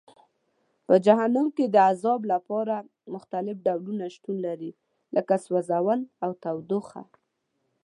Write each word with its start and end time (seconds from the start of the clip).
په 0.87 0.93
جهنم 1.05 1.47
کې 1.55 1.65
د 1.69 1.75
عذاب 1.89 2.21
لپاره 2.33 2.75
مختلف 3.13 3.55
ډولونه 3.65 4.05
شتون 4.15 4.35
لري 4.47 4.71
لکه 5.15 5.33
سوځول 5.45 5.99
او 6.23 6.31
تودوخه. 6.43 7.01